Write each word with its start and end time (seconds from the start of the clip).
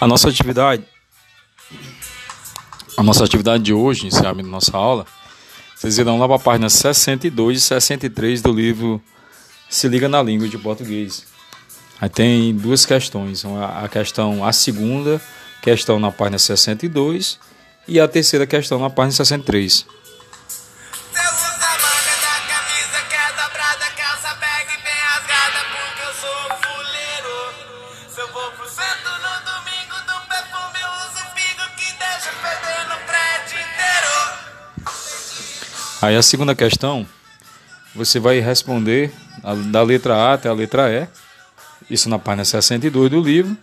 A 0.00 0.06
nossa 0.06 0.30
atividade, 0.30 0.82
a 2.96 3.02
nossa 3.02 3.22
atividade 3.22 3.62
de 3.62 3.74
hoje, 3.74 4.08
da 4.08 4.32
nossa 4.32 4.74
aula, 4.74 5.04
vocês 5.76 5.98
irão 5.98 6.18
lá 6.18 6.26
para 6.26 6.36
a 6.36 6.38
página 6.38 6.70
62 6.70 7.58
e 7.58 7.60
63 7.60 8.40
do 8.40 8.50
livro 8.50 9.02
Se 9.68 9.88
Liga 9.88 10.08
na 10.08 10.22
Língua 10.22 10.48
de 10.48 10.56
Português. 10.56 11.26
Aí 12.00 12.08
tem 12.08 12.56
duas 12.56 12.86
questões, 12.86 13.44
a 13.44 13.86
questão, 13.88 14.42
a 14.42 14.54
segunda 14.54 15.20
questão 15.60 16.00
na 16.00 16.10
página 16.10 16.38
62 16.38 17.38
e 17.86 18.00
a 18.00 18.08
terceira 18.08 18.46
questão 18.46 18.78
na 18.78 18.88
página 18.88 19.12
63. 19.12 19.84
Aí 36.02 36.16
a 36.16 36.22
segunda 36.22 36.54
questão, 36.54 37.06
você 37.94 38.18
vai 38.18 38.40
responder 38.40 39.12
da 39.70 39.82
letra 39.82 40.16
A 40.16 40.32
até 40.32 40.48
a 40.48 40.52
letra 40.54 40.90
E, 40.90 41.06
isso 41.92 42.08
na 42.08 42.18
página 42.18 42.42
62 42.42 43.10
do 43.10 43.20
livro. 43.20 43.54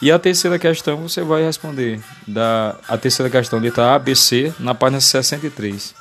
E 0.00 0.10
a 0.10 0.18
terceira 0.18 0.58
questão 0.58 0.96
você 1.06 1.22
vai 1.22 1.42
responder 1.42 2.00
da 2.26 2.76
a 2.88 2.96
terceira 2.96 3.30
questão 3.30 3.58
letra 3.58 3.94
A, 3.94 3.98
B, 3.98 4.16
C 4.16 4.54
na 4.58 4.74
página 4.74 5.02
63. 5.02 5.94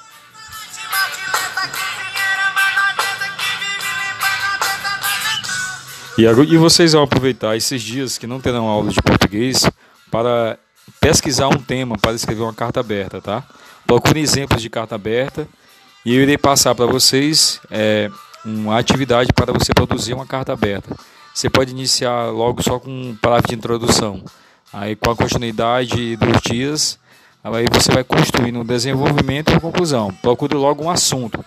E, 6.17 6.23
e 6.23 6.57
vocês 6.57 6.93
vão 6.93 7.03
aproveitar 7.03 7.57
esses 7.57 7.81
dias 7.81 8.17
que 8.17 8.25
não 8.25 8.39
terão 8.39 8.67
aula 8.67 8.89
de 8.89 9.01
português 9.01 9.69
para 10.09 10.57
pesquisar 11.01 11.49
um 11.49 11.57
tema 11.57 11.97
para 11.97 12.13
escrever 12.13 12.43
uma 12.43 12.53
carta 12.53 12.79
aberta, 12.79 13.19
tá? 13.21 13.43
Procure 13.85 14.21
exemplos 14.21 14.61
de 14.61 14.69
carta 14.69 14.95
aberta 14.95 15.47
e 16.05 16.15
eu 16.15 16.21
irei 16.21 16.37
passar 16.37 16.73
para 16.73 16.85
vocês 16.85 17.59
é, 17.69 18.09
uma 18.43 18.77
atividade 18.77 19.31
para 19.33 19.53
você 19.53 19.73
produzir 19.73 20.13
uma 20.13 20.25
carta 20.25 20.51
aberta. 20.53 20.95
Você 21.33 21.49
pode 21.49 21.71
iniciar 21.71 22.31
logo 22.31 22.61
só 22.61 22.79
com 22.79 22.89
um 22.89 23.15
palavra 23.15 23.47
de 23.47 23.55
introdução. 23.55 24.23
Aí 24.73 24.95
com 24.95 25.11
a 25.11 25.15
continuidade 25.15 26.15
dos 26.15 26.41
dias, 26.41 26.99
aí 27.43 27.65
você 27.71 27.91
vai 27.91 28.03
construindo 28.03 28.59
um 28.59 28.65
desenvolvimento 28.65 29.51
e 29.53 29.59
conclusão. 29.59 30.11
Procure 30.21 30.55
logo 30.55 30.83
um 30.83 30.89
assunto 30.89 31.43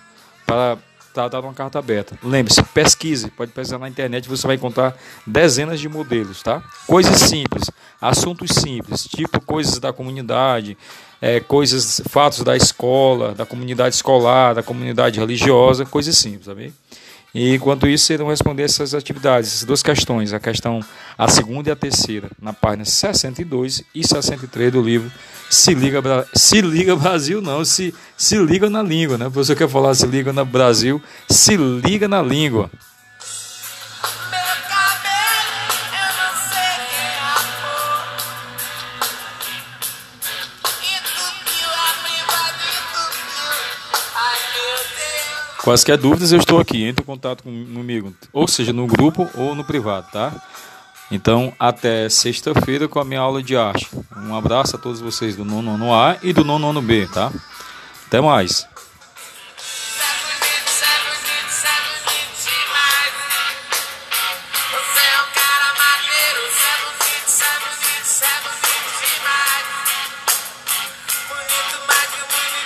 para 0.47 0.79
tratar 1.15 1.41
uma 1.41 1.55
carta 1.55 1.79
aberta. 1.79 2.19
Lembre-se, 2.23 2.63
pesquise, 2.63 3.31
pode 3.31 3.53
pesquisar 3.53 3.79
na 3.79 3.89
internet, 3.89 4.29
você 4.29 4.47
vai 4.47 4.57
encontrar 4.57 4.97
dezenas 5.25 5.79
de 5.79 5.89
modelos, 5.89 6.43
tá? 6.43 6.61
Coisas 6.87 7.17
simples, 7.21 7.71
assuntos 8.01 8.51
simples, 8.51 9.05
tipo 9.05 9.41
coisas 9.41 9.79
da 9.79 9.93
comunidade, 9.93 10.77
é, 11.23 11.39
coisas, 11.39 12.03
fatos 12.09 12.43
da 12.43 12.57
escola, 12.57 13.33
da 13.33 13.47
comunidade 13.47 13.95
escolar, 13.95 14.55
da 14.55 14.63
comunidade 14.63 15.21
religiosa, 15.21 15.87
coisas 15.87 16.19
simples, 16.19 16.47
tá 16.47 16.55
bem? 16.55 16.75
E 17.35 17.57
enquanto 17.57 17.89
isso, 17.89 18.13
irão 18.13 18.29
responder 18.29 18.63
essas 18.63 18.95
atividades, 18.95 19.49
essas 19.49 19.65
duas 19.65 19.83
questões, 19.83 20.33
a 20.33 20.39
questão, 20.39 20.79
a 21.19 21.27
segunda 21.27 21.69
e 21.69 21.73
a 21.73 21.77
terceira, 21.77 22.31
na 22.41 22.53
página 22.53 22.85
62 22.85 23.83
e 23.93 24.07
63 24.07 24.73
do 24.73 24.81
livro 24.81 25.11
Se 25.51 25.75
Liga, 25.75 26.01
se 26.33 26.61
liga 26.61 26.95
Brasil, 26.95 27.43
não, 27.43 27.65
se, 27.65 27.93
se 28.17 28.39
liga 28.39 28.71
na 28.71 28.83
língua, 28.83 29.19
né? 29.19 29.29
Você 29.29 29.57
quer 29.57 29.69
falar 29.69 29.95
se 29.95 30.07
liga 30.07 30.33
no 30.33 30.45
Brasil, 30.45 31.03
se 31.29 31.57
liga 31.57 32.07
na 32.07 32.23
língua. 32.23 32.71
Quaisquer 45.65 45.97
dúvidas, 45.97 46.31
eu 46.31 46.39
estou 46.39 46.61
aqui. 46.61 46.85
Entre 46.85 47.03
em 47.03 47.07
contato 47.07 47.43
comigo, 47.43 48.15
ou 48.35 48.47
seja, 48.47 48.71
no 48.71 48.87
grupo 48.87 49.31
ou 49.35 49.55
no 49.55 49.65
privado, 49.65 50.07
tá? 50.13 50.31
Então, 51.11 51.55
até 51.59 52.07
sexta-feira 52.11 52.87
com 52.87 52.99
a 53.01 53.05
minha 53.05 53.21
aula 53.21 53.43
de 53.43 53.57
arte. 53.57 53.89
Um 54.15 54.37
abraço 54.37 54.77
a 54.77 54.79
todos 54.79 55.01
vocês 55.01 55.37
do 55.37 55.45
nono 55.45 55.75
ano 55.75 55.95
A 55.95 56.19
e 56.23 56.35
do 56.35 56.45
nono 56.45 56.69
ano 56.69 56.83
B, 56.83 57.07
tá? 57.07 57.33
Até 58.07 58.21
mais. 58.21 58.69